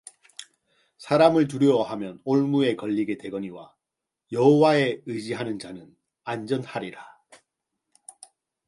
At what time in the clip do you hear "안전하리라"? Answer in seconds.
6.23-7.05